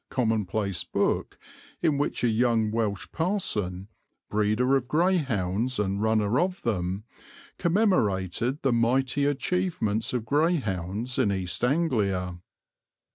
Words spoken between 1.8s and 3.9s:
in which a young Welsh parson,